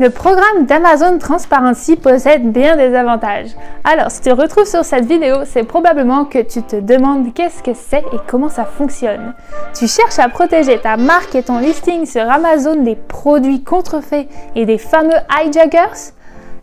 [0.00, 3.50] Le programme d'Amazon Transparency possède bien des avantages.
[3.84, 7.62] Alors, si tu te retrouves sur cette vidéo, c'est probablement que tu te demandes qu'est-ce
[7.62, 9.34] que c'est et comment ça fonctionne.
[9.72, 14.26] Tu cherches à protéger ta marque et ton listing sur Amazon des produits contrefaits
[14.56, 16.10] et des fameux hijackers?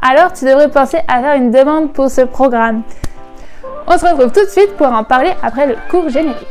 [0.00, 2.82] Alors, tu devrais penser à faire une demande pour ce programme.
[3.88, 6.46] On se retrouve tout de suite pour en parler après le cours générique.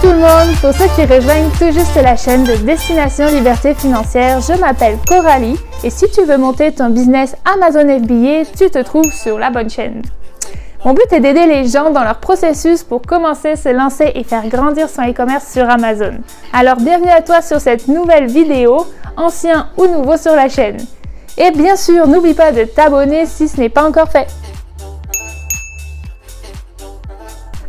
[0.00, 0.54] Tout le monde!
[0.60, 5.58] Pour ceux qui rejoignent tout juste la chaîne de Destination Liberté Financière, je m'appelle Coralie
[5.82, 9.70] et si tu veux monter ton business Amazon FBA, tu te trouves sur la bonne
[9.70, 10.02] chaîne.
[10.84, 14.46] Mon but est d'aider les gens dans leur processus pour commencer, se lancer et faire
[14.48, 16.18] grandir son e-commerce sur Amazon.
[16.52, 18.86] Alors bienvenue à toi sur cette nouvelle vidéo,
[19.16, 20.76] ancien ou nouveau sur la chaîne.
[21.36, 24.28] Et bien sûr, n'oublie pas de t'abonner si ce n'est pas encore fait.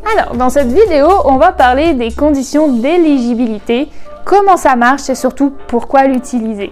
[0.05, 3.89] Alors, dans cette vidéo, on va parler des conditions d'éligibilité,
[4.25, 6.71] comment ça marche et surtout pourquoi l'utiliser.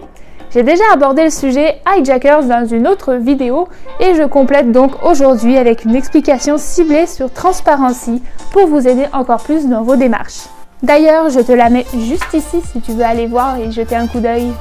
[0.50, 3.68] J'ai déjà abordé le sujet hijackers dans une autre vidéo
[4.00, 9.42] et je complète donc aujourd'hui avec une explication ciblée sur Transparency pour vous aider encore
[9.42, 10.46] plus dans vos démarches.
[10.82, 14.06] D'ailleurs, je te la mets juste ici si tu veux aller voir et jeter un
[14.06, 14.52] coup d'œil.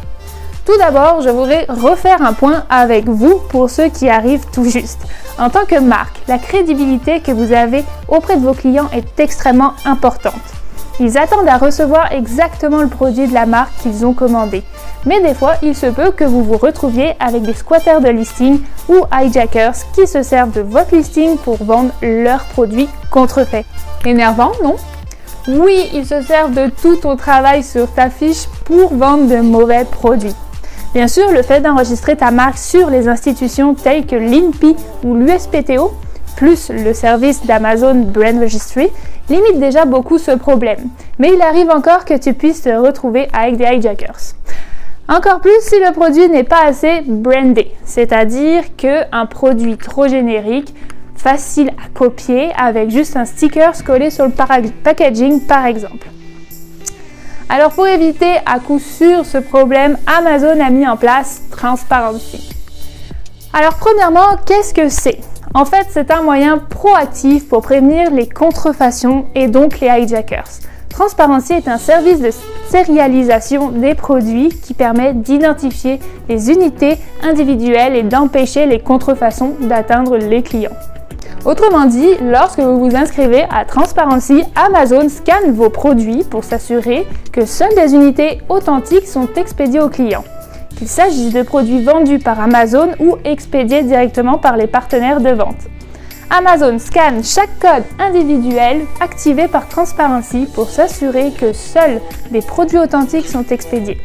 [0.67, 4.99] Tout d'abord, je voudrais refaire un point avec vous pour ceux qui arrivent tout juste.
[5.39, 9.75] En tant que marque, la crédibilité que vous avez auprès de vos clients est extrêmement
[9.85, 10.33] importante.
[10.99, 14.61] Ils attendent à recevoir exactement le produit de la marque qu'ils ont commandé.
[15.05, 18.59] Mais des fois, il se peut que vous vous retrouviez avec des squatters de listing
[18.89, 23.65] ou hijackers qui se servent de votre listing pour vendre leurs produits contrefaits.
[24.03, 24.75] Énervant, non?
[25.47, 29.85] Oui, ils se servent de tout ton travail sur ta fiche pour vendre de mauvais
[29.85, 30.35] produits.
[30.97, 35.91] Bien sûr, le fait d'enregistrer ta marque sur les institutions telles que l'INPI ou l'USPTO,
[36.35, 38.89] plus le service d'Amazon Brand Registry,
[39.29, 40.89] limite déjà beaucoup ce problème.
[41.19, 44.33] Mais il arrive encore que tu puisses te retrouver avec des hijackers.
[45.07, 50.73] Encore plus si le produit n'est pas assez brandé, c'est-à-dire qu'un produit trop générique,
[51.15, 54.31] facile à copier avec juste un sticker collé sur le
[54.83, 56.07] packaging par exemple.
[57.49, 62.53] Alors pour éviter à coup sûr ce problème, Amazon a mis en place Transparency.
[63.53, 65.19] Alors premièrement, qu'est-ce que c'est?
[65.53, 70.49] En fait, c'est un moyen proactif pour prévenir les contrefaçons et donc les hijackers.
[70.89, 72.31] Transparency est un service de
[72.67, 80.43] sérialisation des produits qui permet d'identifier les unités individuelles et d'empêcher les contrefaçons d'atteindre les
[80.43, 80.75] clients.
[81.47, 87.45] Autrement dit, lorsque vous vous inscrivez à Transparency, Amazon scanne vos produits pour s'assurer que
[87.45, 90.25] seules des unités authentiques sont expédiées aux clients.
[90.77, 95.55] Qu'il s'agisse de produits vendus par Amazon ou expédiés directement par les partenaires de vente.
[96.29, 103.27] Amazon scanne chaque code individuel activé par Transparency pour s'assurer que seuls des produits authentiques
[103.27, 104.01] sont expédiés.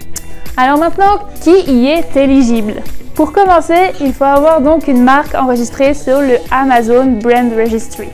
[0.56, 2.74] Alors maintenant, qui y est éligible?
[3.14, 8.08] Pour commencer, il faut avoir donc une marque enregistrée sur le Amazon Brand Registry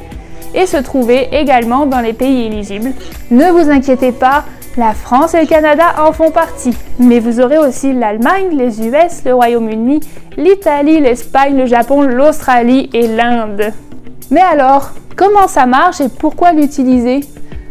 [0.55, 2.93] et se trouver également dans les pays éligibles.
[3.31, 4.45] Ne vous inquiétez pas,
[4.77, 9.25] la France et le Canada en font partie, mais vous aurez aussi l'Allemagne, les US,
[9.25, 10.01] le Royaume-Uni,
[10.37, 13.73] l'Italie, l'Espagne, le Japon, l'Australie et l'Inde.
[14.31, 17.21] Mais alors, comment ça marche et pourquoi l'utiliser?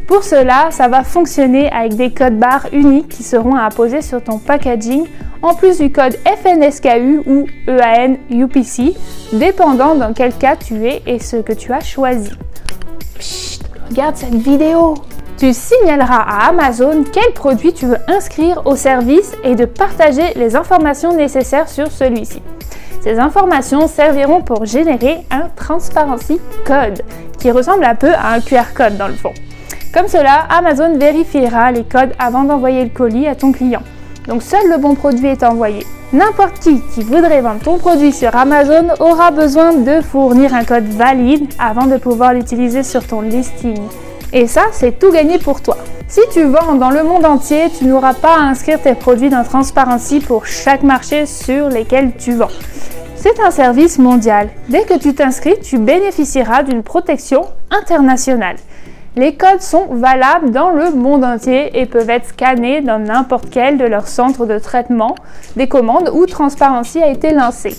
[0.07, 4.23] Pour cela, ça va fonctionner avec des codes barres uniques qui seront à apposer sur
[4.23, 5.05] ton packaging
[5.41, 8.95] en plus du code FNSKU ou EAN UPC,
[9.33, 12.31] dépendant dans quel cas tu es et ce que tu as choisi.
[13.89, 14.95] Regarde cette vidéo
[15.37, 20.55] tu signaleras à Amazon quel produit tu veux inscrire au service et de partager les
[20.55, 22.41] informations nécessaires sur celui-ci.
[23.01, 27.03] Ces informations serviront pour générer un Transparency Code,
[27.37, 29.33] qui ressemble un peu à un QR code dans le fond.
[29.93, 33.83] Comme cela, Amazon vérifiera les codes avant d'envoyer le colis à ton client.
[34.27, 35.85] Donc seul le bon produit est envoyé.
[36.13, 40.88] N'importe qui qui voudrait vendre ton produit sur Amazon aura besoin de fournir un code
[40.88, 43.78] valide avant de pouvoir l'utiliser sur ton listing.
[44.34, 45.78] Et ça, c'est tout gagné pour toi.
[46.09, 49.43] Si tu vends dans le monde entier, tu n'auras pas à inscrire tes produits dans
[49.43, 52.47] Transparency pour chaque marché sur lesquels tu vends.
[53.16, 54.49] C'est un service mondial.
[54.69, 58.55] Dès que tu t'inscris, tu bénéficieras d'une protection internationale.
[59.17, 63.79] Les codes sont valables dans le monde entier et peuvent être scannés dans n'importe quel
[63.79, 65.16] de leurs centres de traitement
[65.55, 67.75] des commandes où Transparency a été lancé.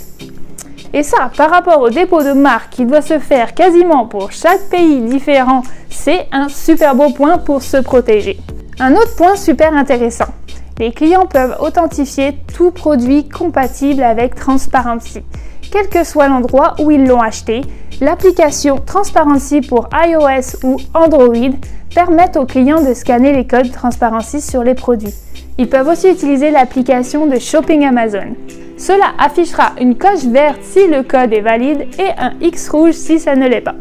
[0.92, 4.68] Et ça, par rapport au dépôt de marque qui doit se faire quasiment pour chaque
[4.68, 8.40] pays différent, c'est un super beau point pour se protéger.
[8.80, 10.34] Un autre point super intéressant.
[10.80, 15.22] Les clients peuvent authentifier tout produit compatible avec Transparency,
[15.70, 17.60] quel que soit l'endroit où ils l'ont acheté,
[18.00, 21.50] L'application Transparency pour iOS ou Android
[21.92, 25.14] permet aux clients de scanner les codes Transparency sur les produits.
[25.58, 28.36] Ils peuvent aussi utiliser l'application de Shopping Amazon.
[28.76, 33.18] Cela affichera une coche verte si le code est valide et un X rouge si
[33.18, 33.74] ça ne l'est pas.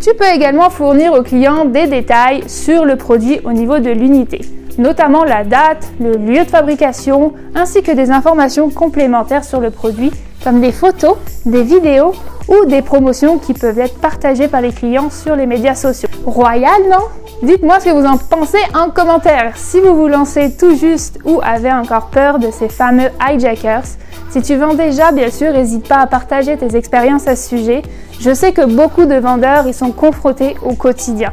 [0.00, 4.40] Tu peux également fournir aux clients des détails sur le produit au niveau de l'unité,
[4.76, 10.10] notamment la date, le lieu de fabrication, ainsi que des informations complémentaires sur le produit,
[10.42, 11.16] comme des photos,
[11.46, 12.12] des vidéos
[12.48, 16.08] ou des promotions qui peuvent être partagées par les clients sur les médias sociaux.
[16.26, 17.04] Royal, non?
[17.42, 19.52] Dites-moi ce que vous en pensez en commentaire.
[19.56, 23.84] Si vous vous lancez tout juste ou avez encore peur de ces fameux hijackers,
[24.30, 27.82] si tu vends déjà, bien sûr, n'hésite pas à partager tes expériences à ce sujet.
[28.20, 31.32] Je sais que beaucoup de vendeurs y sont confrontés au quotidien.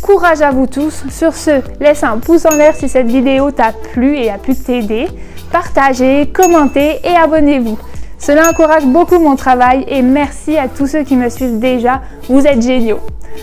[0.00, 1.04] Courage à vous tous.
[1.10, 4.54] Sur ce, laisse un pouce en l'air si cette vidéo t'a plu et a pu
[4.54, 5.06] t'aider.
[5.52, 7.78] Partagez, commentez et abonnez-vous.
[8.22, 12.00] Cela encourage beaucoup mon travail et merci à tous ceux qui me suivent déjà.
[12.28, 13.00] Vous êtes géniaux.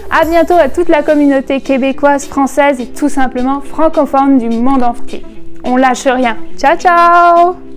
[0.10, 5.26] À bientôt à toute la communauté québécoise, française et tout simplement francophone du monde entier.
[5.66, 6.38] On lâche rien.
[6.58, 7.69] Ciao ciao